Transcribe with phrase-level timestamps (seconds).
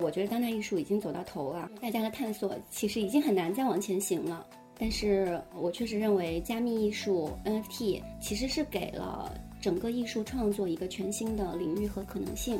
[0.00, 4.46] 我觉得当代艺术已经走到头了，大家的探索其实已经很难再往前行了。
[4.78, 12.58] 但是我确实认为，加密艺术 NFT 其实是给了整个艺术创作一个全新的领域和可能性。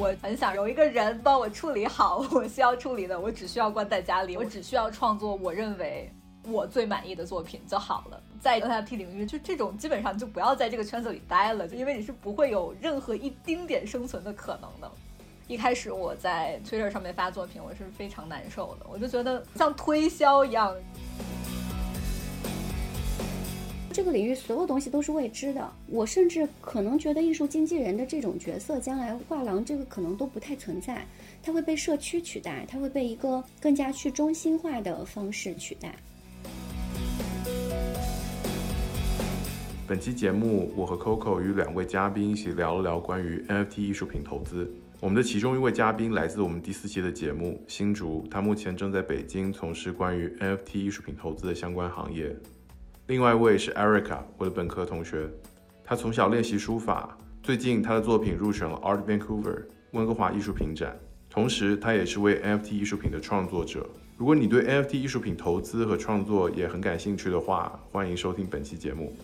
[0.00, 6.10] 我很想有一个人帮我处理好 我需要处理的，我只需要关在家里，我只需要创作我认为
[6.50, 8.22] 我最满意的作品就好了。
[8.40, 14.90] 在 NFT 领域，就这种基本上就不要在这个圈子里待了，就因为你是不会有任何一丁点生存的可能的。
[15.46, 20.74] 一开始我在 Twitter 上面发作品，我是非常难受的，我就觉得像推销一样。
[23.90, 31.04] 这个领域所有东西都是未知的，我甚至可能觉得艺术经纪人的这种角色，将来画廊这个可能都不太存在，
[31.42, 35.92] 它会被社区取代，它会被一个更加去中心化的方式取代。
[39.88, 44.70] 本期节目，我和 Coco 与两位嘉宾一起聊了聊关于 NFT 艺术品投资。
[45.00, 52.36] 我们的其中一位嘉宾来自我们第四期的节目新竹，他目前正在北京从事关于 NFT 艺术品投资的相关行业。
[53.06, 55.26] 另外一位是 Erica，我的本科同学，
[55.82, 60.94] 他从小练习书法，最近他的作品入选了 Art Vancouver 温哥华艺术品展，
[61.30, 63.88] 同时他也是位 NFT 艺术品的创作者。
[64.18, 69.16] 如果你对 NFT 艺术品投资和创作也很感兴趣的话，欢迎收听本期节目。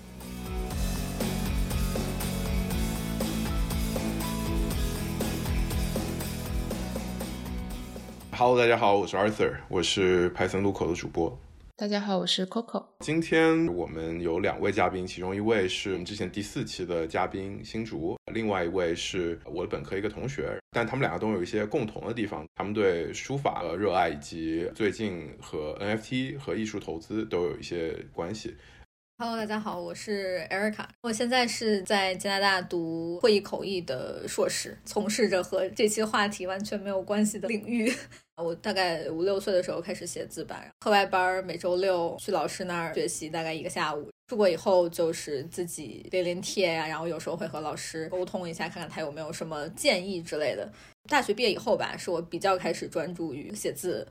[8.37, 11.39] Hello，大家好，我是 Arthur，我是 Python 路口的主播。
[11.77, 12.85] 大家好，我是 Coco。
[13.01, 20.57] 今天我们有两位嘉宾，其中一位是我们之前第四期的嘉宾新竹，另外一位是我的本科一个同学。
[20.71, 28.57] 但他们两个都有一些共同的地方，他们对书法的热爱，以及最近和 NFT 和艺术投资都有一些关系。
[29.17, 37.95] Hello，大家好，我是 Erica，我现在是在加拿大读会议口译的硕士，从事着和这期话题完全没有关系的领域。
[38.37, 44.11] 我大概五六岁的时候开始写字吧，课外班每周六去老师那儿学习，大概一个下午。
[44.27, 50.69] 出国以后就是自己练练帖呀，然后有时候会和老师沟通一下，看看他有没有什么建议之类的。
[51.09, 54.09] 大学毕业以后吧，是我比较开始专注于写字，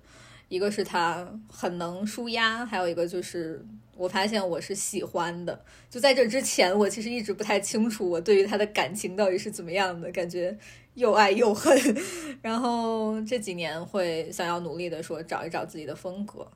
[0.47, 3.65] 一个是它很能舒压，还有一个就是
[3.95, 5.63] 我发现我是喜欢的。
[5.89, 10.57] 就在这之前，我其实一直不太清楚我对于他的感情到底是怎么样的，感觉。
[10.95, 11.75] 又爱又恨，
[12.39, 16.47] 然后这几年会想要努力的说找一找自己的风格。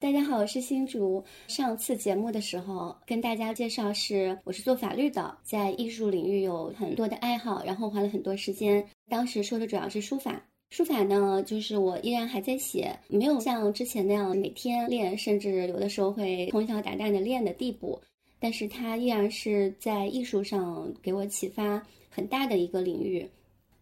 [0.00, 1.22] 大家好，我是新竹。
[1.46, 8.82] 上次节目的时候跟大家介绍是我是做法律的，在艺术领域有很多的爱好，然后花了很多时间。
[9.10, 18.00] 当时说的主要是书法，书法呢就是我依然还在写，没有像之前那样每天练，甚至有的时候会通宵达旦的练的地步。
[18.40, 23.28] 但是它依然是在艺术上给我启发很大的一个领域。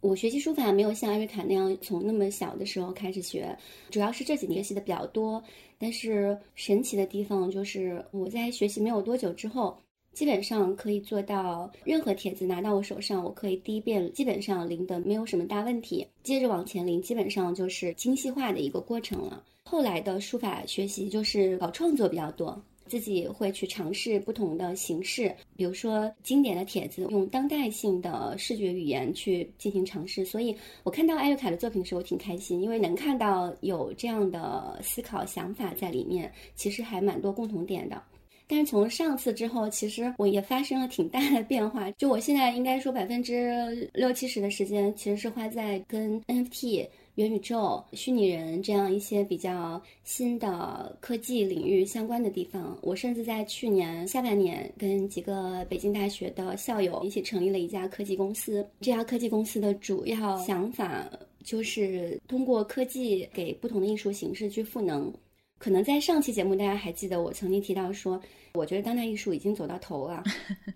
[0.01, 3.57] 我学习书法没有像艾瑞卡那样从那么小的时候开始学，
[3.89, 5.41] 主要是这几年学的比较多。
[5.79, 9.79] 但是神奇的地方就是我在学习没有多久之后，
[10.13, 19.43] 基本上可以做到任何帖子拿到我手上，我可以第一遍基本上临的没有什么大问题，接着往前临，基本上就是精细化的一个过程了。
[19.65, 22.61] 后来的书法学习就是搞创作比较多。
[22.87, 30.25] 自己会去尝试不同的形式，比如说经典的帖子，用当代性的视觉语言去进行尝试。
[30.25, 38.03] 所以我看到艾瑞卡的作品的时，我挺开心，因为能看到有这样的思考想法在里面，其实还蛮多共同点的。
[38.51, 41.89] 但是从上次之后，其实我也发生了挺大的变化。
[41.93, 46.89] 就我现在应该说百分之六七十的时间，其实是花在跟 NFT。
[47.17, 58.67] 元宇宙、虚拟人这样一些比较新的科技领域相关的地方，我甚至在去年下半年跟几个北京大学的校友一起成立了一家科技公司。
[58.81, 61.07] 这家科技公司的主要想法
[61.45, 65.13] 就是通过科技给不同的艺术形式去赋能。
[65.61, 68.19] 可能在上期节目大家还记得我曾经提到说，
[68.55, 70.25] 我觉得当代艺术已经走到头了，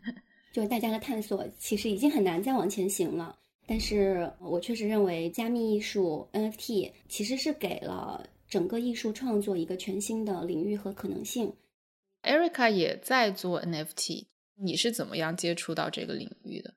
[0.52, 3.34] 就大家的探索其实已经很难再往前行了。
[3.66, 11.50] 但是我确实认为，加密艺术 NFT 其实是给了整个艺术创作一个全新的领域和可能性。
[12.22, 14.26] Erica 也在做 NFT，
[14.56, 16.75] 你是怎么样接触到这个领域的？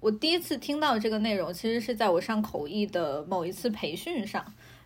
[0.00, 4.42] 我第一次听到这个内容，其实是在我上口译的某一次培训上，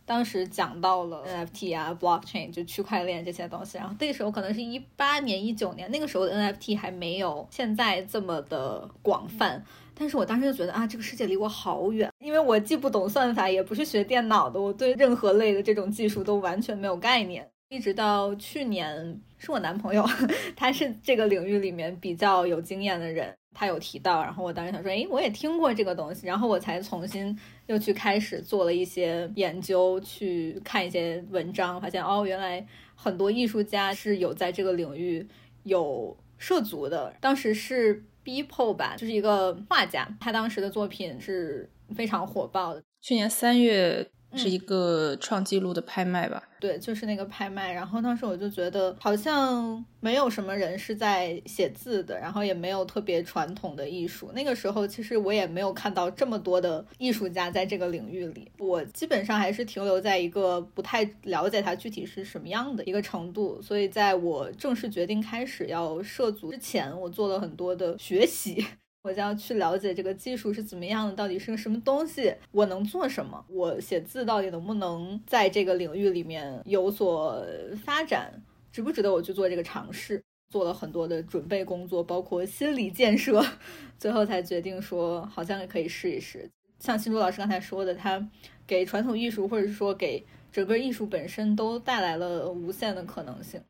[0.09, 3.77] 当时讲到了 NFT 啊、blockchain 就区块链这些东西。
[3.77, 9.63] 然后那个时候可能是一八年、一九年，那个时候的 NFT 还没有现在这么的广泛。
[9.95, 17.47] 但是我当时就觉得啊，这个世界离我好远，因为我既不懂算法，也不是学电脑的，我对任何类的这种技术都完全没有概念。
[17.69, 20.03] 一直到去年，是我男朋友，
[20.57, 32.65] 他是这个领域里面比较有经验的人，他有提到，然后我当时想说，诶，我也听过这个东西，然后我才重新又去开始做了一些研究，去看一些文章，发现哦，原来
[32.95, 35.27] 很多艺术家是有在这个领域
[35.65, 37.13] 有涉足的。
[37.21, 42.83] 当时是 Beeple 吧，就是一个画家，他当时的作品是非常火爆的。
[43.01, 44.09] 去年三月。
[44.35, 46.43] 是一个创纪录的拍卖吧？
[46.61, 47.73] 对，就是那个拍卖。
[47.73, 54.31] 然后当时我就觉得，好像没有什么人是在写字的，然后也没有特别传统的艺术。
[54.35, 58.51] 那个时候，其实我也没有看到这么多的艺术家在这个领域里。
[58.59, 63.63] 我基本上还是停留在一个不太了解它具体是什么样的一个程度。
[63.63, 68.67] 所以，在我正式决定开始要涉足之前，我做了很多的学习。
[69.03, 73.45] 我就要去了解这个技术是怎么样的，到底是个什么东西，我能做什么？
[73.49, 77.45] 我写字到底能不能在这个领域里面有所
[77.85, 78.43] 发展？
[78.73, 80.23] 值不值得我去做这个尝试？
[80.51, 83.45] 做了很多的准备工作，包括心理建设，
[83.99, 86.51] 最后才决定说，好像也可以试一试。
[86.79, 88.27] 像新竹老师刚才说的，他
[88.67, 93.61] 给传统艺术，或者是说给整个艺术本身，都带来了无限的可能性。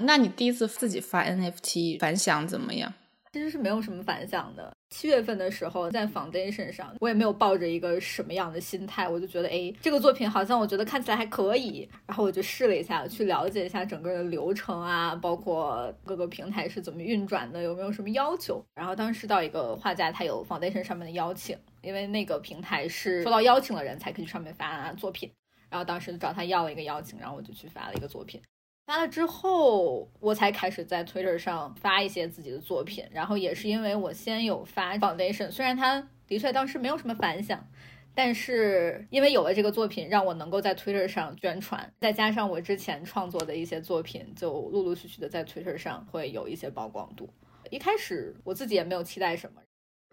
[0.00, 2.92] 那你第一次自己发 NFT 反响怎么样？
[3.34, 4.72] 其实是没有什么反响的。
[4.90, 18.64] 七月份的时候，在 Foundation 上，我也没有抱着一个什么样的心态，我就觉得，哎，这个作品好像我觉得看起来还可以，然后我就试了一下，去了解一下整个的流程啊，包括各个平台是怎么运转的，有没有什么要求。
[18.72, 25.28] 然后当时到一个画家，他有 Foundation 上面的邀请，因为那个平台是收到邀请的人才可以去上面发作品。
[25.68, 28.40] 然后当时找他要了一个邀请，然后我就去发了一个作品。
[28.86, 33.04] 发了之后，我才开始在 Twitter 上发一些自己的作品。
[33.10, 37.66] 然后也是因为我先有发 Foundation，虽然它的确当时没有什么反响，
[38.14, 47.28] 但是因为有了这个作品，让我能够在 Twitter 上宣传，再加上我之前创作的一些作品，就陆陆续续的在 Twitter 上会有一些曝光度。
[47.70, 49.62] 一开始我自己也没有期待什么。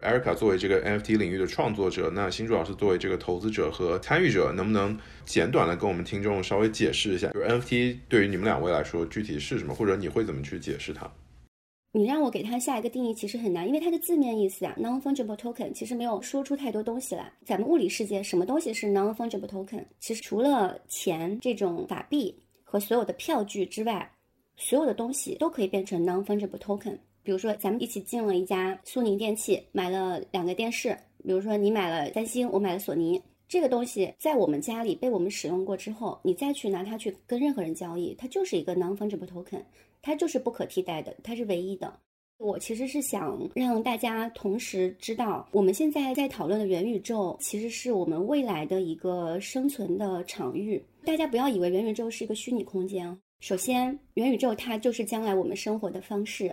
[0.02, 11.10] Erica 作为这个 NFT 领域的创作者，那新主老师作为这个投资者和参与者，能不能简短的跟我们听众稍微解释一下，就是 NFT 对于你们两位来说具体是什么，或者你会怎么去解释它？
[11.94, 17.30] 你让我给它下一个定义，其实很难，因为它的字面意思啊，non-fungible token 其实没有说出太多东西来。
[17.44, 19.84] 咱们物理世界什么东西是 non-fungible token？
[20.00, 22.34] 其实除了钱这种法币
[22.64, 24.10] 和所有的票据之外，
[24.56, 26.96] 所有的东西都可以变成 non-fungible token。
[27.22, 30.96] 比如说，咱们一起进了一家苏宁电器，买了两个电视。
[31.24, 33.22] 比如说，你买了三星，我买了索尼。
[33.48, 39.62] 这个东西在我们家里被我们使用过之后，你再去拿它去跟任何人交易，它就是一个 non-fungible token，
[40.00, 41.92] 它就是不可替代的，它是唯一的。
[42.38, 50.82] 我其实是想让大家同时知道，我们现在在讨论的元宇宙，其实是我们未来的一个生存的场域。
[51.04, 53.16] 大家不要以为元宇宙是一个虚拟空间。
[53.38, 56.52] 首先，元宇宙它就是将来我们生活的方式。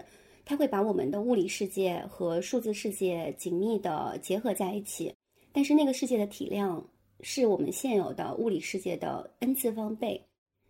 [0.49, 5.13] 它会把我们的物理世界和数字世界紧密的结合在一起，
[5.51, 6.83] 但是那个世界的体量
[7.21, 10.19] 是我们现有的物理世界的 n 次方倍，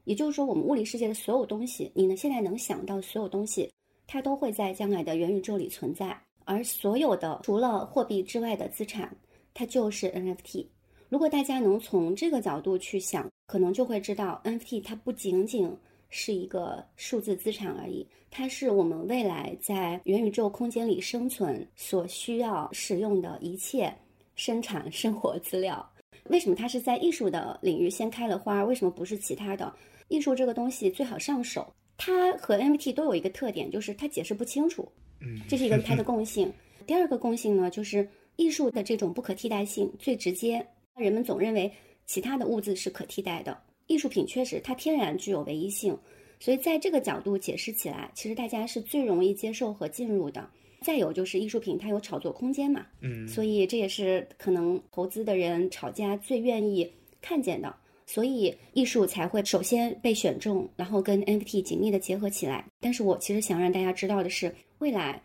[0.03, 3.71] 也就是说，我们物理世界的所有东西，你呢现在能想到所有东西，
[4.05, 9.15] 它都会在将来的元宇宙里存在，而所有的除了货币之外的资产，
[9.53, 10.65] 它就是 NFT。
[11.07, 15.73] 如果大家能从这个角度去想，可能就会知道 NFT 它不仅仅。
[16.09, 23.93] 是一个数字资产而已，它是我们未来在元宇宙空间里生存所需要使用的一切
[24.35, 25.87] 生产生活资料。
[26.25, 28.63] 为什么它是在艺术的领域先开了花？
[28.63, 29.73] 为什么不是其他的？
[30.07, 34.91] 艺术这个东西最好上手，它和 NFT 都有一个特点，就是它解释不清楚。
[35.21, 36.51] 嗯，这是一个它的 共性。
[36.87, 40.65] 第二个共性呢，就是艺术的这种不可替代性最直接。
[40.95, 41.71] 人们总认为
[42.05, 43.55] 其他的物质是可替代的。
[43.89, 45.97] 艺术品确实，它天然具有唯一性，
[46.39, 50.47] 所以在这个角度解释起来，其实大家是最容易接受和进入的。
[50.81, 56.87] 再有就是艺术品它有炒作空间嘛，嗯，所以这也是可能投资的人、炒家最愿意
[57.19, 62.63] 看见的，所以艺术才会首先被选中，然后跟 NFT 紧密的结合起来。
[62.79, 65.19] 但是我其实想让大家知道的是，未来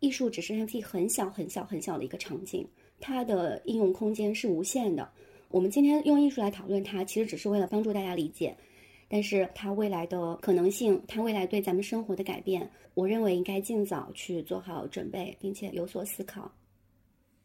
[0.00, 2.68] 艺术只是 NFT 很小很小很小的一个场景，
[3.00, 5.10] 它的应用空间是无限的。
[5.52, 8.56] 我们今天用艺术来讨论它，其实只是为了帮助大家理解，
[9.06, 16.52] 但是它未来的可能性，它未来对咱们生活的改变，我认为应该尽早去做好准备，并且有所思考。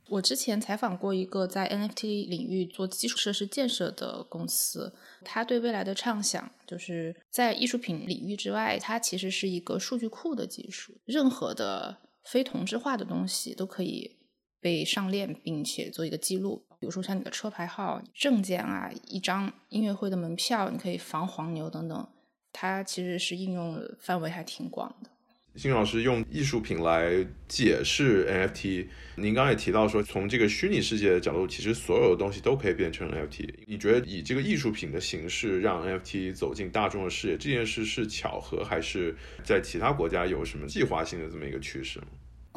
[0.10, 4.94] 我之前采访过一个在 NFT 领域做基础设施建设的公司，
[5.26, 14.16] 他对未来的畅想就是在艺术品领域之外，它其实是一个数据库的技术，任何的非同质化的东西都可以
[14.62, 16.64] 被上链，并且做一个记录。
[16.80, 22.08] 比如说像你的车牌号、证件啊，一张音乐会的门票，你可以防黄牛等等，
[22.54, 25.10] 它其实是应用范围还挺广的。
[25.56, 33.50] 新老师用艺术品来解释 NFT，您刚刚也提到说，从这个虚拟世界的角度，其实所有的东西都可以变成 NFT。
[33.66, 42.00] 你觉得以这个艺术品的形式让 NFT 走进大众的视野，这件事是巧合，还是在其他国家有什么计划性的这么一个趋势？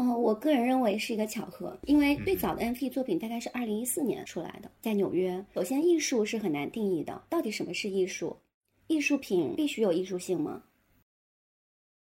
[0.00, 5.45] 哦，我个人认为是一个巧合，因为最早的 NFT 作品大概是二零一四年出来的，在纽约。
[5.52, 8.35] 首先，艺术是很难定义的，到底什么是艺术？
[8.87, 10.62] 艺术品必须有艺术性吗？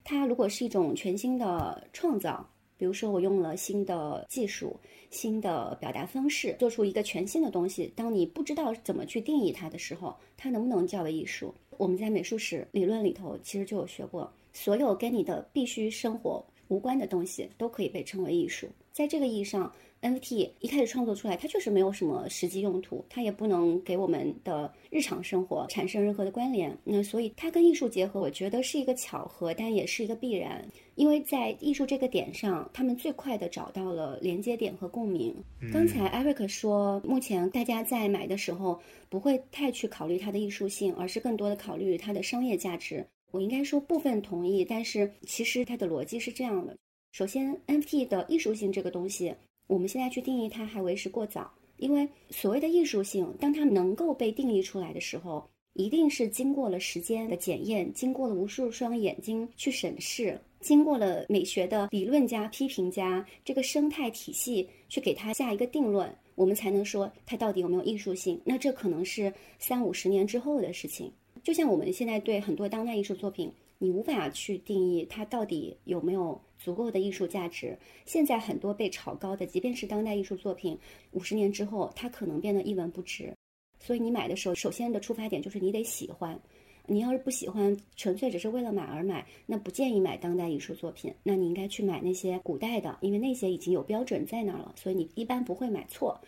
[0.03, 4.77] 它如果是一种全新的创造，比如说我用了新的技术、
[5.09, 11.55] 新的表达方式，做出一个全新的东西，当你不知道怎么去定义它的时候，它能不能叫为艺术？
[11.77, 18.67] 我们在美术史理论里头其实就有学过，所有跟你的必须生活无关的东西都可以被称为艺术。
[18.91, 19.71] 在这个意义上。
[19.99, 26.77] NFT 一开始创作出来，它确实没有什么实际用途，它也不能给我们的日常生活产生任何的关联。
[26.83, 30.63] 那所以它跟艺术结合，我觉得是一个巧合，但也是一个必然。
[30.93, 35.35] 因为在艺术这个点上，他们最快的找到了连接点和共鸣。
[35.73, 43.03] 刚才 Eric 说，目前大家在买的时候不会太去考虑它的艺术性，而是更多的考虑它的商业价值。
[43.37, 46.75] 我应该说部分同意，但是其实它的逻辑是这样的：
[47.11, 49.31] 首先，NFT 的艺术性这个东西。
[49.67, 68.41] 我们现在去定义它还为时过早，因为所谓的艺术性，当它能够被定义出来的时候，一定是经过了时间的检验，经过了无数双眼睛去审视，经过了美学的理论家、批评家这个生态体系去给它下一个定论，我们才能说它到底有没有艺术性。
[68.43, 71.13] 那这可能是三五十年之后的事情。
[71.47, 76.37] 就像我们现在对很多当代艺术作品，你无法去定义它到底有没有。
[76.59, 80.77] 足够的艺术价值，现在很多被炒高的，即便是当代艺术作品，
[81.11, 83.33] 五十年之后，它可能变得一文不值。
[83.79, 86.37] 所以你买的时候，首先的出发点就是你得喜欢。
[86.85, 91.13] 你要是不喜欢，纯粹只是为了买而买，那不建议买当代艺术作品。
[91.23, 96.19] 那你应该去买那些古代的，因为那些已经有标准在那儿了，所以你一般不会买错。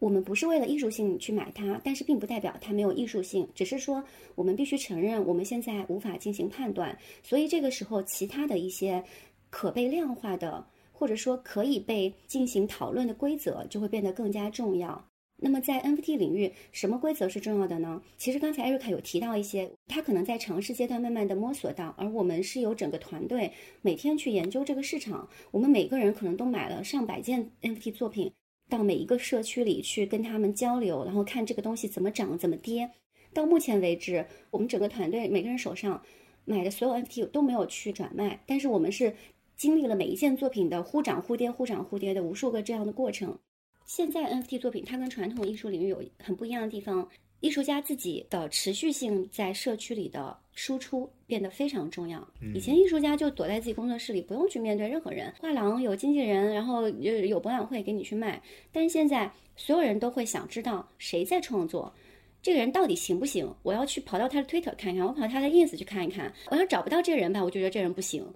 [0.00, 4.02] 我们不是为了艺术性去买它，但是并不代表它没有艺术性，只是说
[4.34, 6.98] 我们必须承认，我们现在无法进行判断。
[7.22, 9.04] 所以这个时候，其他的一些。
[9.52, 15.04] 可被量化的，或者说可以被进行讨论的规则，就会变得更加重要。
[15.42, 18.00] 那么在 NFT 领域，什么规则是重要的呢？
[18.16, 23.52] 其实刚才艾瑞卡有提到一些，他可能在尝试阶段慢慢的摸索到，而我们是有整个团队
[23.82, 25.28] 每天去研究这个市场。
[25.50, 28.30] 我们每个人可能都买了上百件 NFT 作品，
[28.70, 32.90] 到每一个社区里去跟他们交流，然后看这个东西怎么涨怎么跌。
[33.34, 36.02] 到目前为止，我们整个团队每个人手上
[36.46, 39.14] 买的所有 NFT 都没有去转卖，但是我们是。
[39.56, 43.38] 经历了每一件作品的忽涨忽跌、忽涨忽跌的无数个这样的过程。
[43.84, 47.06] 现在 NFT 作品它跟传统艺术领域有很不一样的地方，
[47.40, 52.26] 艺术家自己的持续性在社区里的输出变得非常重要。
[52.54, 58.42] 以前艺术家就躲在自己工作室里，不用去面对任何人，画廊有经纪人，然后有有博览会给你去卖。
[58.72, 61.94] 但是现在所有人都会想知道谁在创作，
[62.42, 63.48] 这个人到底行不行？
[63.62, 66.32] 我要去跑到他的 Twitter 看一看，我跑到他的 Ins 去看一看。
[66.50, 68.26] 我要找不到这个人吧，我就觉得这人不行。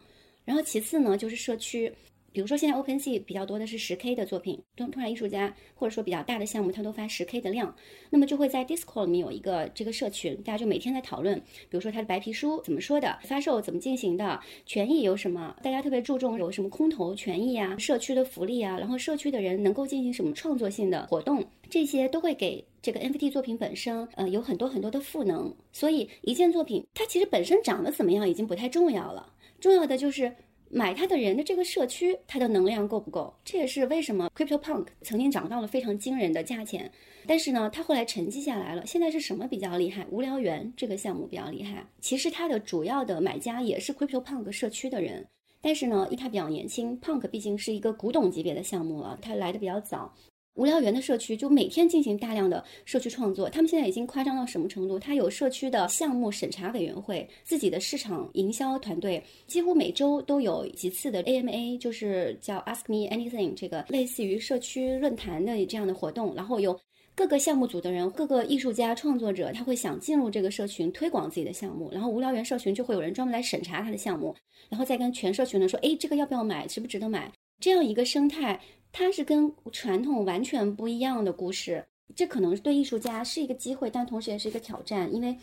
[0.44, 1.92] 然后其次呢，就是社区，
[2.34, 7.72] 比如说现在 OpenSea 比较多的是十 K 的作品，通通常艺术家或者说比较大的项目，他都发十 K 的量，
[8.10, 29.30] 那么就会在 Discord 里面有一个这个社群，大家就每天在讨论，比如说他的白皮书怎么说的，发售怎么进行的，权益有什么，大家特别注重有什么空投权益啊，社区的福利啊，然后社区的人能够进行什么创作性的活动，这些都会给这个 NFT 作品本身，呃，有很多很多的赋能，所以一件作品它其实本身长得怎么样已经不太重要了。
[29.60, 30.34] 重要的就是
[30.76, 33.32] 买它的人的这个社区，它的能量够不够？
[33.44, 36.90] 这也是为什么 Crypto Punk 曾经涨到了非常惊人的价钱，
[37.28, 38.84] 但是呢，它后来沉寂下来了。
[38.84, 40.04] 现在是什么比较厉害？
[40.10, 41.86] 无聊猿这个项目比较厉害。
[42.00, 45.24] 其实它的主要的买家也是 Crypto Punk 社区的人，
[45.60, 50.12] 但是呢，因为它比较年轻，Punk 毕竟是一个古董级别的项目了，它来的比较早。
[50.54, 54.96] 无聊猿的社区就每天进行大量的社区创作，他们现在已经夸张到什么程度？
[55.00, 66.32] 他有社区的项目审查委员会，自己的市场营销团队，几乎每周都有几次的 AMA，就是叫 Ask Me Anything，这个类似于社区论坛的这样的活动。
[66.36, 66.78] 然后有
[67.16, 74.32] 各个项目组的人，各个艺术家创作者，他会想进入这个社群推广自己的项目，然后无聊猿社群就会有人专门来审查他的项目，
[74.68, 77.28] 然后再跟全社群的说，哎，这个要不要买，值不值得买？
[77.58, 78.60] 这样一个生态。
[78.96, 81.84] 它是跟传统完全不一样的故事。
[82.14, 85.36] 这可能对艺术家是一个机会，但同时也是一个挑战，因为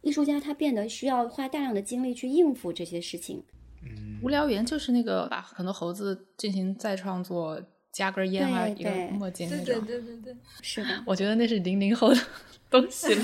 [0.00, 3.40] 艺术家他变得需要花大量的精力去应付这些事情。
[3.84, 9.66] 嗯，无聊猿就是那个把很多猴子进行再创作，加根烟啊，一个墨镜那种。
[9.86, 11.04] 对对对对，是的。
[11.06, 12.20] 我觉得那是零零后的
[12.68, 13.22] 东西了。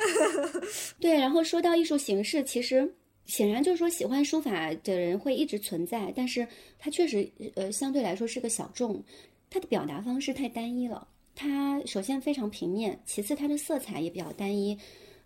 [1.00, 2.92] 对，然后说到艺术形式，其实
[3.26, 6.46] 显然就是说喜欢书法的人会一直存在，但是
[6.78, 9.02] 它确实呃相对来说是个小众，
[9.48, 11.06] 它的表达方式太单一了。
[11.34, 14.76] 它首先非常平面，其次它的色彩也比较单一。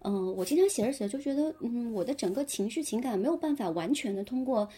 [0.00, 4.68] 嗯，我经常写着写着就觉得，嗯，我的整个情绪情感没有办法完全的通过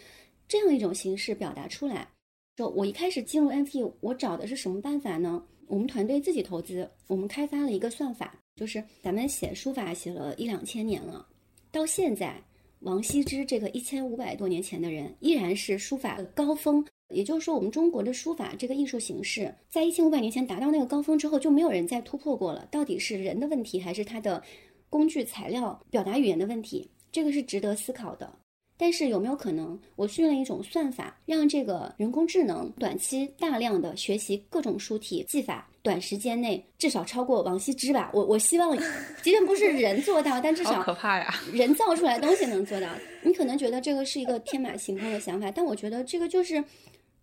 [0.47, 2.07] 这样一种形式表达出来。
[2.55, 5.43] 就我一开始进入 NFT，我找的是什么办法呢？
[5.67, 11.27] 我们团队自己投资，我们开发了一个算法，就是咱们写书法写了一两千年了，
[11.71, 12.41] 到现在，
[12.79, 16.85] 王羲之这个一千五百多年前的人依然是书法的高峰。
[17.09, 22.67] 也就是说，我们中国的书法这个艺术形式，在一千五百年前达到那个高峰之后，就没有人再突破过了。
[22.69, 24.43] 到底是人的问题，还是它的
[24.89, 26.89] 工具材料、表达语言的问题？
[27.09, 28.37] 这个是值得思考的。
[28.77, 38.11] 但是有没有可能，我训练一种算法，让这个人工智能短期大量的学习各种书体技法，短时间内至少超过王羲之吧？
[38.13, 38.77] 我我希望，
[39.23, 42.87] 即便不是人做到，但至少可怕呀，人造出来东西能做到。
[43.23, 46.63] 你可能觉得这个是一个天马行空的想法，但我觉得这个就是。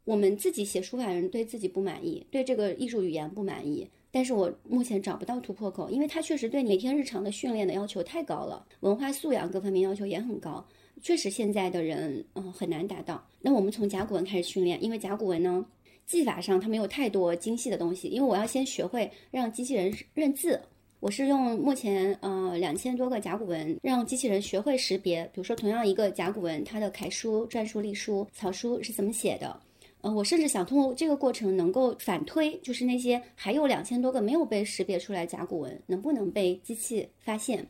[0.06, 10.62] 我们自己写书法人对自己不满意，对这个艺术语言不满意，但是我目前找不到突破口，因为它确实对每天日常的训练的要求太高了，文化素养各方面要求也很高，
[11.04, 13.22] 确实现在的人嗯很难达到。
[13.42, 15.64] 那我们从甲骨文开始训练，因为甲骨文呢
[16.06, 20.58] 技法上它没有太多精细的东西，因为我要先学会让机器人认字，
[21.00, 29.60] 我是用目前呃两千多个甲骨文让机器人学会识别，比如说同样一个甲骨文，它的楷书、篆书、隶书、草书是怎么写的。
[30.00, 37.66] 呃，我甚至想通过这个过程能够反推，就是那些还有两千多个没有被识别出来甲骨文，能不能被机器发现？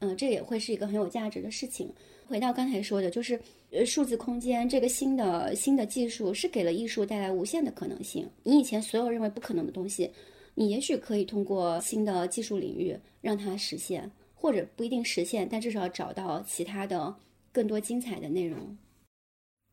[0.00, 1.90] 嗯，这也会是一个很有价值的事情。
[2.26, 8.28] 回到刚才说的，就是呃，数字空间这个新的新的技术是给了艺术带来无限的可能性。
[8.42, 10.10] 你以前所有认为不可能的东西，
[10.54, 17.14] 你也许可以通过新的技术领域让它实现，或者不一定实现，但至少找到其他的
[17.52, 18.76] 更多精彩的内容。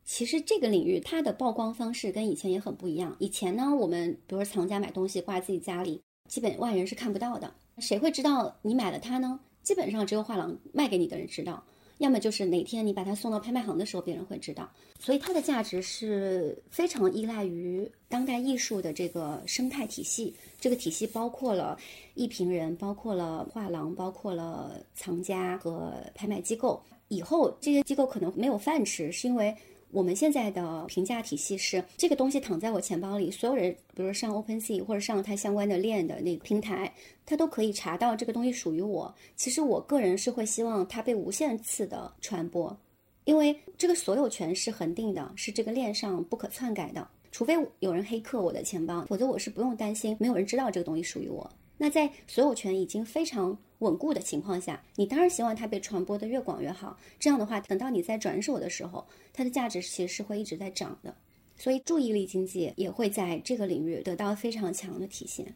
[0.03, 3.15] 其实这个领域它的曝光方式跟以前也很不一样。
[3.19, 7.53] 以前呢，我们比如说藏家买东西挂自己家里，基本外人是看不到的。
[7.77, 9.39] 谁会知道你买了它呢？
[9.63, 11.63] 基本上只有画廊卖给你的人知道，
[12.01, 14.69] 要么就是哪天你把它送到拍卖行的时候，别人会知道。
[14.99, 20.35] 所以它的价值是非常依赖于当代艺术的这个生态体系。
[20.59, 21.77] 这个体系包括了
[22.15, 26.83] 艺评人，包括了画廊，包括了藏家和拍卖机构。
[27.07, 29.55] 以后这些机构可能没有饭吃，是因为。
[29.91, 36.93] 我们现在的评价体系是，这个东西躺在我钱包里，所有人，比如上 OpenSea 或者上它相关的链的那个平台，
[37.25, 39.13] 它都可以查到这个东西属于我。
[39.35, 42.75] 其实我个人是会希望它被无限次的传播，
[43.25, 51.49] 因为这个所有权是恒定的，是这个链上不可篡改的，除非有人黑客我的钱包，否则我是不用担心没有人知道这个东西属于我。
[51.77, 56.97] 那在所有权已经非常稳固的情况下，你当然希望它被传播的越广越好。
[57.19, 61.15] 这样的话，等到你在转手的时候，它的价值其实是会一直在涨的。
[61.57, 65.53] 所以，注意力经济也会在这个领域得到非常强的体现。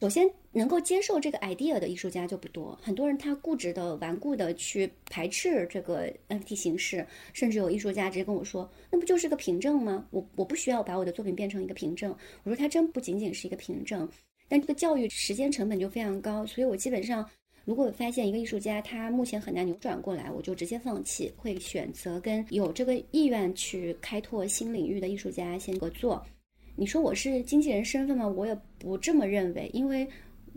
[0.00, 10.06] 首先，能够接受这个 idea 的艺术家就不多，很多人他固执的、顽固的去排斥这个 NFT 形式，甚至有艺术家直接跟我说：“那不就是个凭证吗？
[10.10, 12.14] 我我不需要把我的作品变成一个凭证。”
[12.44, 14.08] 我说：“它真不仅仅是一个凭证。”
[14.48, 17.28] 但这个教育时间成本就非常高，所以我基本上，
[17.68, 26.24] 如果发现一个艺术家他目前很难扭转过来，我就直接放弃，会选择跟有这个意愿去开拓新领域的艺术家先合作。
[26.76, 28.26] 你说我是经纪人身份吗？
[28.26, 30.08] 我也不这么认为，因为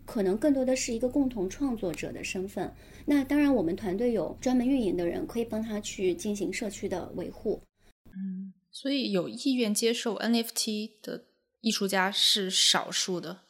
[0.05, 2.73] 可能更多的是一个共同创作者的身份。
[3.05, 7.61] 那当然，我们团队有专门运营的人可以帮他去进行社区的维护。
[8.05, 11.25] 嗯，所以有意愿接受 NFT 的
[11.59, 13.41] 艺术家是少数的。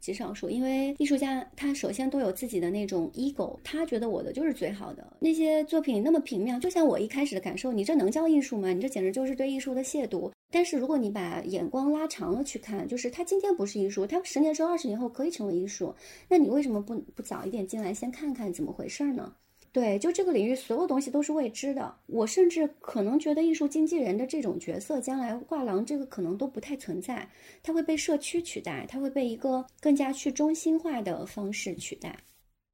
[0.00, 5.16] 极少数，因为艺术家他首先都有自己的那种 ego，他觉得我的就是最好的。
[5.20, 8.68] 那些作品那么平面，就像我一开始的感受，你这能叫艺术吗？
[8.68, 10.30] 你这简直就是对艺术的亵渎。
[10.50, 15.94] 但是如果你把眼光拉长了去看，就是他今天不是艺术，他十年之后、二十年后可以成为艺术，
[16.28, 19.34] 那你为什么不不早一点进来先看看怎么回事呢？
[19.72, 21.94] 对，就这个领域，所有东西都是未知的。
[22.06, 27.28] 我甚至可能觉得，艺术经纪人的这种角色，将来画廊这个可能都不太存在，
[27.62, 32.16] 它会被社区取代，它会被一个更加去中心化的方式取代。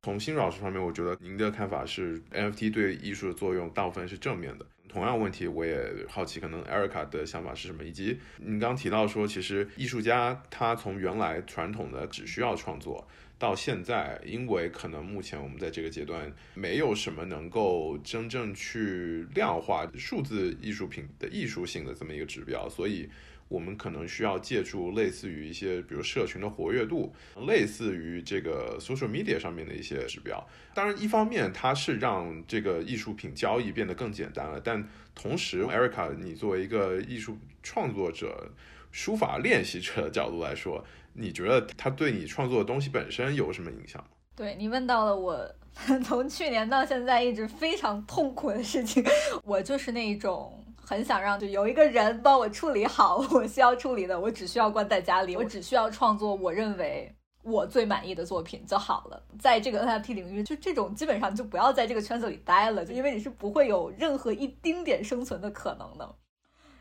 [0.02, 4.66] 从新老师方面，我觉得您的看法是，NFT 对艺术的作用大部分是正面的。
[4.86, 5.76] 同样问题，我也
[6.08, 13.04] 好奇，可能 Erica 的想法是什么，以及你刚刚提到说，其实艺术家他从原来传统的只需要创作。
[13.38, 23.08] 到现在，因为可能目前我们在这个阶段没有什么能够真正去量化数字艺术品的艺术性的这么一个指标，所以
[23.48, 27.12] 我们可能需要借助类似于一些，比如社群的活跃度，
[27.46, 30.42] 类似于这个 social media 上面的一些指标。
[30.72, 38.50] 当然，一方面它是让这个艺术品交易变得更简单了，但同时，Erica，你作为一个艺术创作者、
[38.90, 40.82] 书法练习者的角度来说。
[41.14, 44.08] 你觉得它对你创作的东西本身有什么影响吗？
[44.36, 45.48] 对你问到了我
[46.04, 49.04] 从去年到现在一直非常痛苦的事情，
[49.44, 59.22] 我就是那一种很想让就有一个人帮我处理好我需要处理的，我只需要关在家里，我只需要创作我认为我最满意的作品就好了。
[59.38, 66.14] 在这个 NFT 领域，就这种基本上就不要在这个圈子里待了，就因为你是不会有任何一丁点生存的可能的。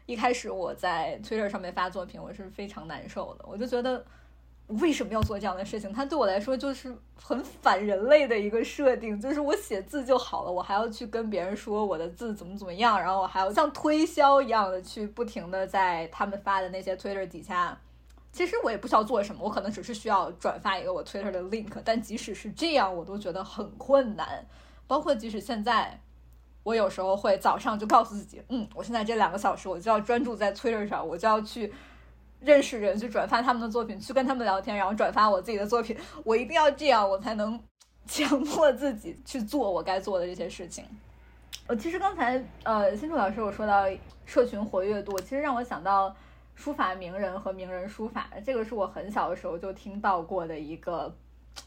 [0.07, 4.03] 一开始我在 Twitter 上面发作品，我是非常难受的，我就觉得。
[4.67, 5.91] 为什么要做这样的事情？
[5.91, 17.77] 它对我来说就是很反人类的一个设定， 就是我写字就好了，我还要去跟别人说我的字怎么怎么样，然后我还要像推销一样的去不停的在他们发的那些 Twitter 底下，
[18.31, 24.47] 其实我也不需要做什么，我可能只是需要转发一个我 Twitter 的 link，但即使是这样，我都觉得很困难。
[24.87, 25.99] 包括即使现在，
[26.63, 31.71] 我有时候会早上就告诉自己，嗯，我现在这两个小时我就要专注在 Twitter 上，我就要去。
[32.43, 35.95] 认识人去转发他们的作品，去跟他们聊天，然后转发我自己的作品。
[36.23, 37.59] 我一定要这样，我才能
[38.05, 40.83] 强迫自己去做我该做的这些事情。
[41.67, 43.85] 呃，其实刚才呃，新竹老师有说到
[44.25, 46.13] 社群活跃度，其实让我想到
[46.55, 51.15] 书法名人和名人书法，这个是我很小的时候就听到过的一个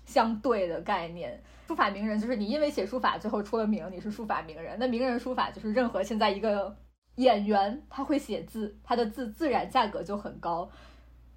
[0.04, 1.42] 相对的概念。
[1.68, 4.76] 书法名人就是你因为写书法最后出了名，你是书法名人。
[4.78, 6.76] 那名人书法就是任何现在一个。
[7.16, 10.68] 演员他会写字，他的字自然价格就很高，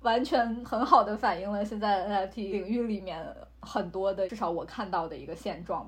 [0.02, 3.26] 完全很好的反映了现在 NFT 领域里面
[3.62, 5.86] 很多的，至少我看到的一个现状。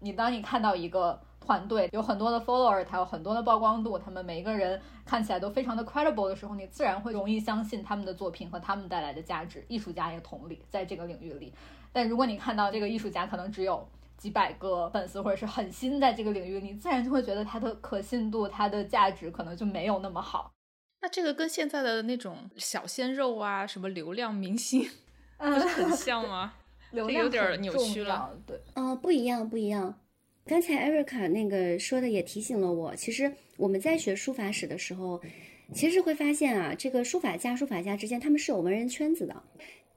[0.00, 9.64] 你当你看到一个团队有很多的 follower，他有很多的曝光度，他们每一个人看起来都非常的 credible 的时候，你自然会容易相信他们的作品和他们带来的价值。
[9.68, 11.52] 艺术家也同理，在这个领域里，
[11.92, 13.86] 但如果你看到这个艺术家可能只有。
[14.18, 20.52] 几百个粉丝或者是很新在这个领域，你自然就会觉得它的可信度、它的价值可能就没有那么好。
[21.00, 24.86] 那这个跟现在的那种小鲜肉啊，什么流量明星，
[25.38, 26.52] 不是很像吗？
[26.90, 28.36] 流 量有点扭曲了。
[28.44, 30.00] 对，嗯，不一样，不一样。
[30.44, 35.20] 刚才艾瑞卡那个说的也提醒了我，其实我们在学书法史的时候，
[35.72, 39.42] 其实会发现啊，这个书法家、书法家之间他们是有文人圈子的。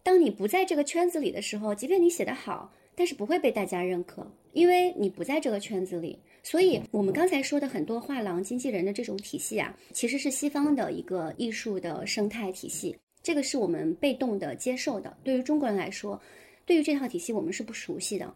[0.03, 2.71] 当你不在这个圈子里的时候，即便你写得好。
[3.01, 6.19] 但是不会被大家认可，因为你不在这个圈子里。
[6.43, 15.17] 所以，我们刚才说的很多画廊、经纪人的这种体系啊，其实是西方的一个艺术的生态体系，这个是我们被动的接受的。
[15.23, 16.21] 对于中国人来说，
[16.63, 18.31] 对于这套体系，我们是不熟悉的。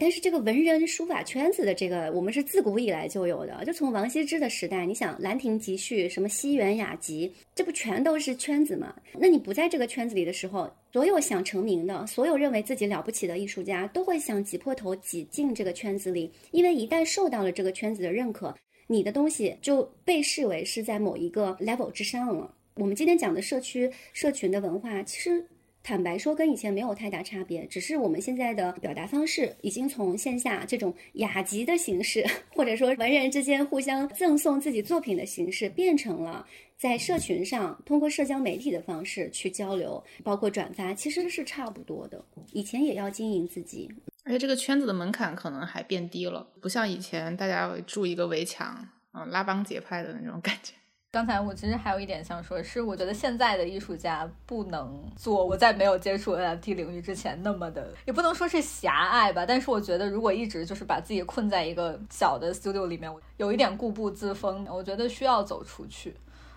[0.00, 8.94] 但是这个文人书法圈子的这个，我们是自古以来就有的，就从王羲之的时代，你想《兰亭集序》什么《西园雅集》，这不全都是圈子吗？
[9.18, 22.54] 那你不在这个圈子里的时候，所有想成名的，所有认为自己了不起的艺术家，都会想挤破头挤进这个圈子里，因为一旦受到了这个圈子的认可，你的东西就被视为是在某一个 level 之上了。
[22.76, 25.46] 我们今天讲的社区社群的文化，其实。
[25.82, 42.22] 坦白说，跟以前没有太大差别，只是我们现在的表达方式已经从线下这种雅集的形式， 或者说文人之间互相赠送自己作品的形式，变成了在社群上通过社交媒体的方式去交流，包括转发，其实是差不多的。
[42.52, 43.90] 以前也要经营自己，
[44.24, 50.74] 而且这个圈子的门槛可能还变低了，不像以前大家筑一个围墙，嗯，拉帮结派的那种感觉。
[51.12, 59.44] 刚才我其实还有一点想说，是我觉得现在的艺术家不能做我在没有接触 NFT 领域之前那么的，也不能说是狭隘吧。
[59.44, 66.14] 但是我觉得，如果一直就是把自己困在一个小的 studio 里面，我有一点固步自封，我觉得需要走出去。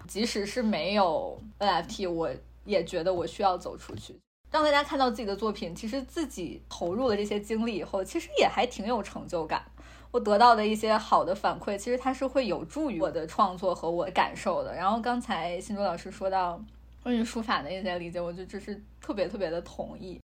[0.08, 2.30] 即使是没有 NFT，我
[2.66, 4.16] 也觉得我需要走出去，
[4.52, 5.74] 让大家看到自己的作品。
[5.74, 9.64] 其实自己投入了这些精力以后，其实也还挺有成就感。
[10.14, 14.72] 我得到的一些好的反馈，其实它是会有助于我的创作和我感受的。
[14.72, 16.64] 然后刚才新竹老师说到
[17.02, 20.22] 关于书法的一些理解，我就就是特别特别的同意。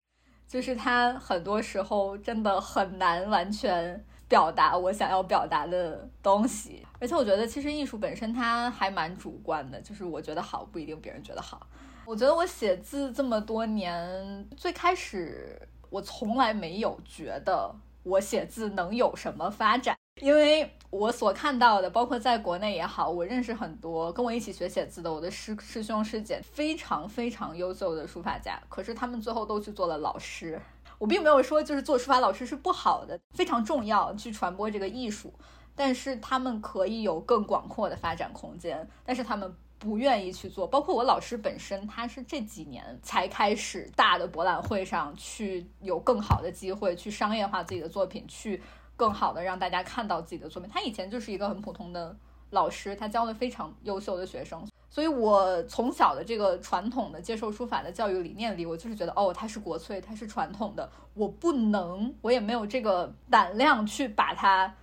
[0.47, 11.65] 就是它很多时候真的很难完全表达我想要表达的东西，而且我觉得其实艺术本身它还蛮主观的，就是我觉得好不一定别人觉得好。
[12.05, 17.73] 我觉得我写字这么多年，最开始我从来没有觉得。
[18.09, 19.95] 我写字能有什么发展？
[20.21, 30.59] 因为我所看到的，包括在国内也好，我认识很多跟我一起学写字的我的师师兄师姐，非常非常优秀的书法家，可是他们最后都去做了老师。
[30.97, 35.33] 我并没有说就是做书法老师是不好的，非常重要，去传播这个艺术。
[35.73, 40.67] 但是他们可以有更广阔的发展空间，但是他们不愿意去做。
[40.67, 48.61] 包括我老师本身，他是这几年才开始大的博览会上去有更好的机会去商业化自己的作品，去
[48.95, 50.69] 更好的让大家看到自己的作品。
[50.69, 52.15] 他以前就是一个很普通的
[52.49, 54.67] 老师，他教了非常优秀的学生。
[54.89, 64.75] 所以我从小的这个传统的接受书法的教育理念里，我就是觉得，哦，它是国粹，它是传统的，我不能，我也没有这个胆量去把它。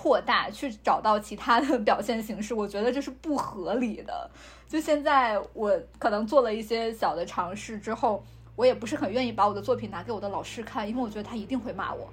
[0.00, 4.30] 扩大去找到其他的 表现形式，我觉得这是不合理的。
[4.68, 8.22] 就现在我可能做了一些小的尝试之后，
[8.54, 12.08] 我也不是很愿意把我的作品拿给我的老师看，因为我觉得他一定会骂我，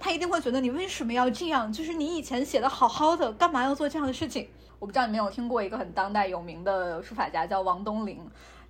[0.00, 1.70] 他一定会觉得你为什么要这样？
[1.70, 4.48] 就是你以前写的好好的，干嘛要做这样的事情？
[4.78, 8.18] 我不知道你们有听过一个很当代有名的书法家叫王东林。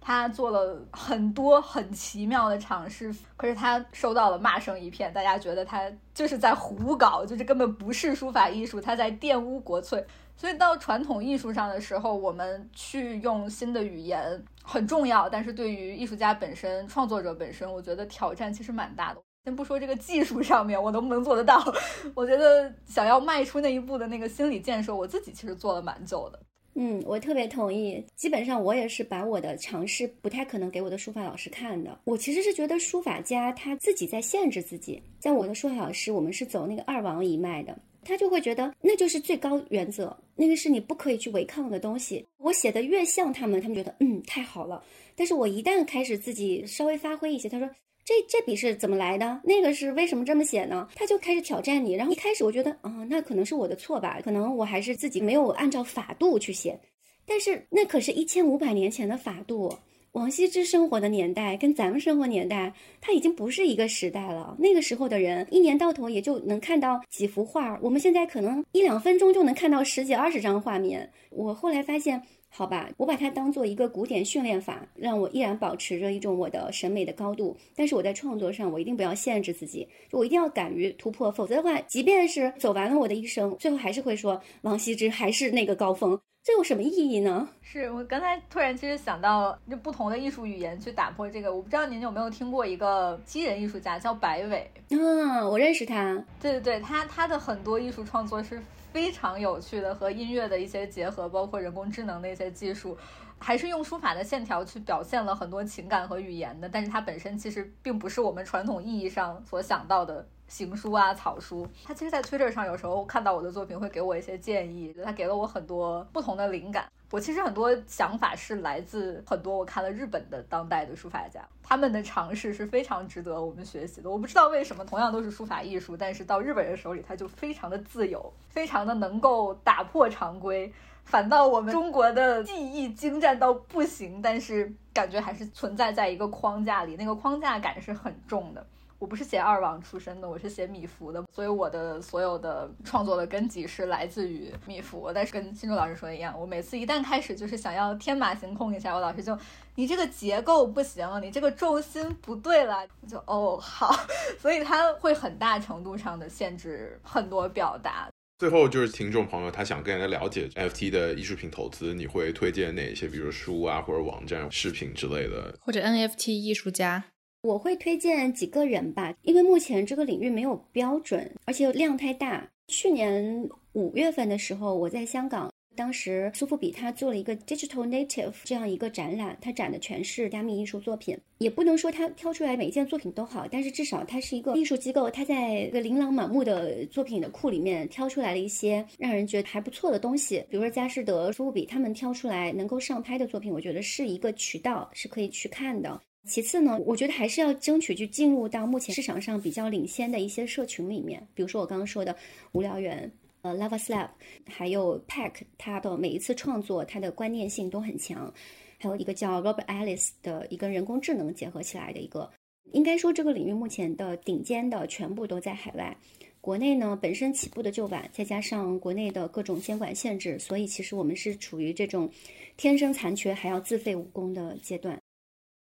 [0.06, 10.06] 他做了很多很奇妙的尝试，可是他收到了骂声一片，大家觉得他就是在胡搞，就是根本不是书法艺术，他在玷污国粹。
[10.36, 19.20] 所以到传统艺术上的时候，我们去用新的语言很重要，但是对于艺术家本身、创作者本身，我觉得挑战其实蛮大的。
[19.44, 21.60] 先不说这个技术上面我能不能做得到，
[22.14, 26.38] 我觉得想要迈出那一步的那个心理建设，我自己其实做了蛮久的。
[26.78, 28.04] 嗯，我特别同意。
[28.14, 31.98] 基本上我也是把我的尝试不太可能给我的书法老师看的。
[32.04, 35.02] 我其实是觉得书法家他自己在限制自己。
[35.18, 42.26] 像我的书法老师，我们是走那个二王一脉的，他就会觉得那就是最高原则，那个是你不可以去违抗的东西。
[42.36, 44.84] 我写的越像他们，他们觉得嗯太好了。
[45.14, 47.68] 但是我一旦开始自己稍微发挥一些，他说。
[48.06, 49.40] 这这笔是怎么来的？
[49.42, 50.88] 那个是为什么这么写呢？
[50.94, 51.94] 他就开始挑战你。
[51.94, 56.78] 然后一开始我觉得啊，那可能是我的错吧，可能我还是自己没有按照法度去写。
[57.26, 59.76] 但是那可是一千五百年前的法度，
[60.12, 64.56] 王羲之生活的年代跟咱们生活年代，他已经不是一个时代了。
[64.56, 71.10] 那个时候的人一年到头也就能看到几幅画，我们现在可能一两分钟就能看到十几二十张画面。
[71.30, 72.22] 我后来发现。
[72.56, 77.54] 好吧，我把它当做一个古典训练法，让我依然保持着一种我的审美的高度。
[77.74, 81.30] 但是我在创作上，我一定不要限制自己，我一定要敢于突破。
[81.30, 87.46] 否则的话，即便是走完了我的一生，最后还是会说王羲之还是那个高峰，这有什么意义呢？
[87.60, 91.54] 是我刚才突然其实想到，就不同的艺术语言去打破这个。
[91.54, 94.66] 我不知道您有没有听过一个机人艺术家叫白伟？
[94.88, 96.24] 嗯，我认识他。
[96.40, 98.58] 对对对，他他的很多艺术创作是。
[98.92, 102.96] 非常有趣的和音乐的一些结合，包括人工智能的一些技术，
[103.38, 106.68] 还是用书法的线条去表现了很多情感和语言的。
[106.68, 111.66] 但是它本身其实并不是我们传统意义上所想到的行书啊、草书。
[111.84, 116.86] 他其实，在 Twitter 上有时候看到我的作品，会给我一些建议，他给了我很多不同的灵感。
[117.12, 124.10] 我其实很多想法是来自很多我看了日本的当代的书法家，他们的尝试是非常值得我们学习的。
[124.10, 130.72] 我不知道为什么，同样都是书法艺术，但是到日本人手里，他就非常的自由，非常的能够打破常规，
[131.04, 138.66] 反倒我们中国的技艺精湛到不行，但是感觉还是存在在一个框架里，那个框架感是很重的。
[138.98, 145.12] 我不是写二王出身的，我是写米芾的，所以我的所有的创作的根基是来自于米芾。
[145.12, 149.38] 但是跟新竹老师说的一样，我每次一旦开始就是想要天马行空一下，我老师就
[149.74, 153.94] 你这个结构不行，你这个重心不对了，我就哦好，
[154.40, 158.08] 所以他会很大程度上的限制很多表达。
[158.38, 163.08] 最后就是听众朋友他想更加了解 FT 的艺术品投资，你会推荐哪些？
[163.08, 167.04] 比如书啊，或者网站、视频之类的，或者 NFT 艺术家。
[167.46, 172.44] 我会推荐几个人吧，因为目前这个领域没有标准，而且量太大。
[172.66, 181.16] 去年五月份的时候，我在香港，当时苏富比他做了一个 Digital Native 这样一个展览，他展的全是加密艺术作品。
[181.38, 190.44] 也不能说他挑出来每一件作品都好，但是至少他是一个艺术机构，他在一个琳琅满目的作品的库里面挑出来了一些让人觉得还不错的东西。
[190.50, 196.00] 比如说佳士得、苏富比他们挑出来能够上拍的作品，我觉得是一个渠道，是可以去看的。
[196.26, 202.14] 其次呢，我觉得还是要争取去进入到目前市场上比较领先的一些社群里面，比如说我刚刚说的
[202.52, 203.10] 无聊猿，
[203.42, 204.08] 呃，Lava Slab，
[204.44, 208.32] 还有 Pack，它的每一次创作它的观念性都很强，
[208.78, 212.28] 还有一个叫 Robert Alice 的一个人工智能结合起来的一个，
[212.72, 215.96] 应该说这个领域目前的顶尖的全部都在海外，
[216.40, 222.10] 国内呢本身起步的就晚，再加上国内的各种监管限制，所以其实我们是处于这种
[222.56, 225.00] 天生残缺还要自废武功的阶段。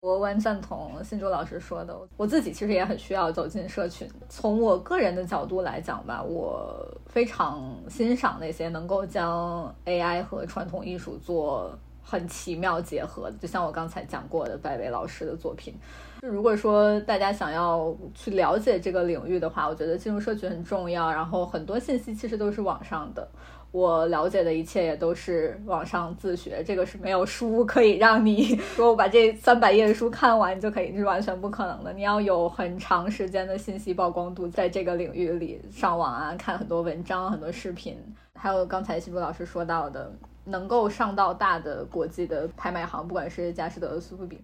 [0.04, 4.06] 我完赞同新竹老师说的，我自己其实也很需要走进社群。
[4.28, 11.70] 从我个人的角度来讲吧，我非常欣赏那些能够将 AI 和传统艺术做
[12.02, 15.74] 很奇妙结合的，就像我刚才讲过的白伟老师的作品。
[16.20, 21.10] 如果说大家想要去了解这个领域的话，我觉得进入社群很重要。
[21.10, 23.26] 然后很多信息其实都是网上的。
[23.74, 31.92] 我了解的一切也都是网上自学，这个是没有书可以让你 说我把这三百页的书看完就可以，这是完全不可能的。
[31.92, 37.98] 你要有很长时间的信息曝光度，在这个领域里上网啊，看很多文章、很多视频，
[38.38, 40.08] 还有刚才西竹老师说到的，
[40.44, 44.40] 能够上到大的国际的拍卖行，不管是佳士得、苏富比，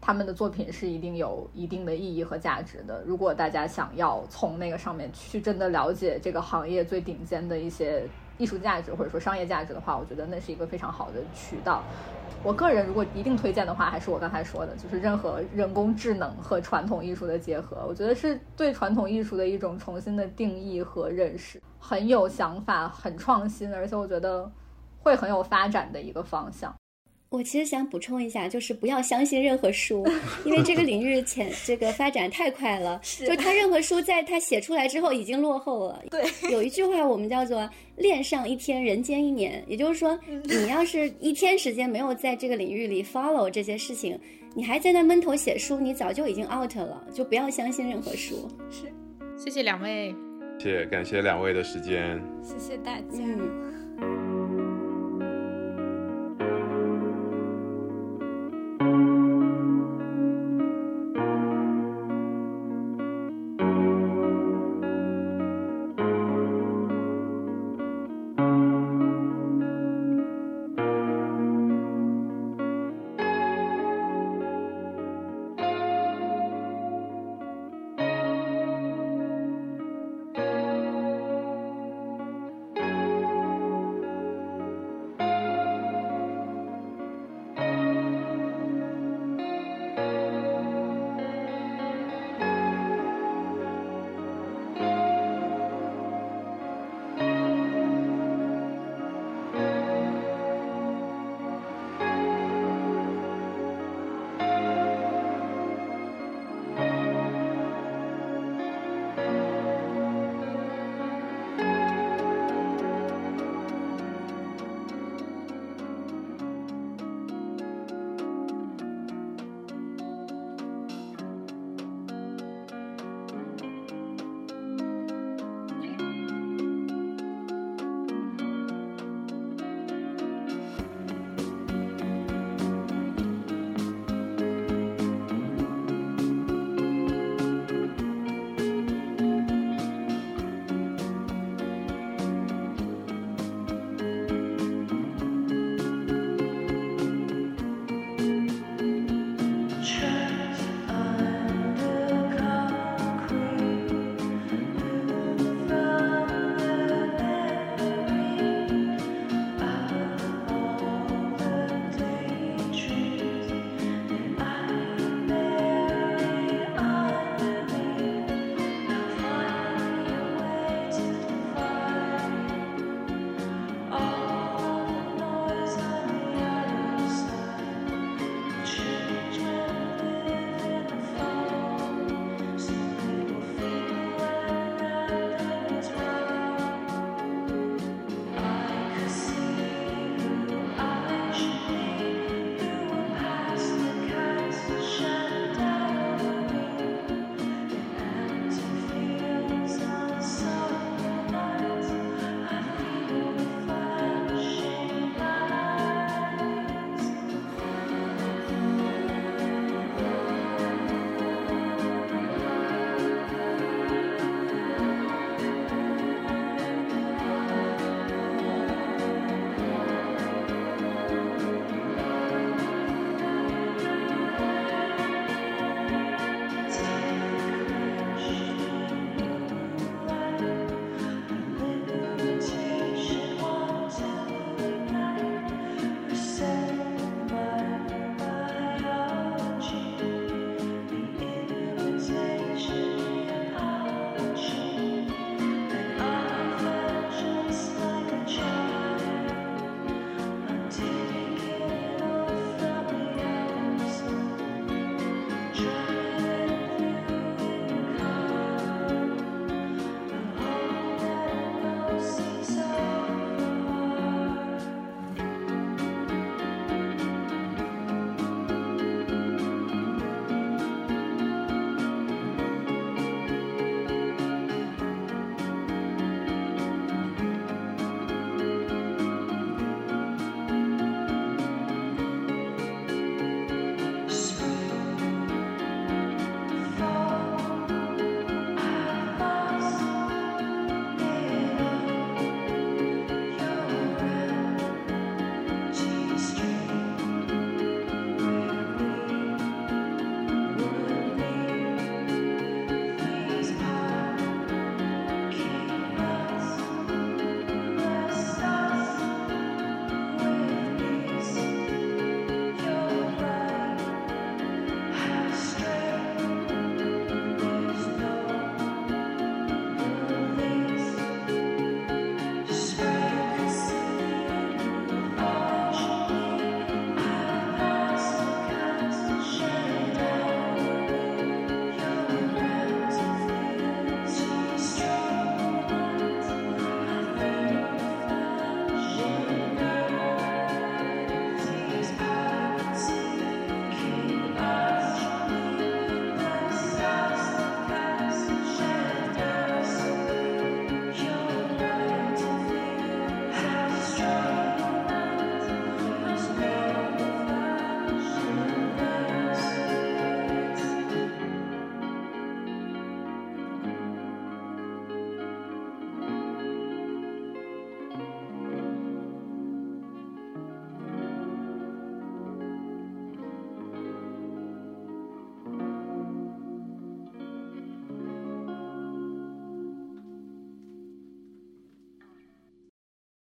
[0.00, 3.04] 他们的作品是一定有一定的意义和价值的。
[3.06, 8.02] 如果大家想要从那个上面去真的了解这个行业最顶尖的一些。
[8.38, 11.82] 艺术价值或者说商业价值的话，我觉得那是一个非常好的渠道。
[12.44, 24.48] 我个人如果一定推荐的话，还是我刚才说的，就是任何人工智能和传统艺术的结合，我觉得是对传统艺术的一种重新的定义和认识，很有想法，很创新，而且我觉得
[25.00, 26.72] 会很有发展的一个方向。
[27.30, 30.06] 我其实想补充一下，就是不要相信任何书，
[30.46, 36.02] 因为这个领域前这个发展太快了， 就他任何书在他写出来之后已经落后了。
[36.10, 44.18] 对，有一句话我们叫做“恋上一天，人间一年”，也就是说，你要是一天时间没有在这个领域里 follow 这些事情，
[44.54, 47.06] 你还在那闷头写书，你早就已经 out 了。
[47.12, 48.48] 就不要相信任何书。
[48.70, 48.90] 是，
[49.36, 50.14] 谢谢两位，
[50.58, 53.18] 谢谢感谢两位的时间，谢谢大家。
[54.00, 54.27] 嗯。